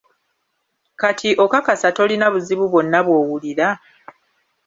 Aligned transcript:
Kati 1.01 1.29
okakasa 1.43 1.89
tolina 1.97 2.25
buzibu 2.33 2.65
bwonna 2.71 2.99
bw’owulira? 3.05 3.67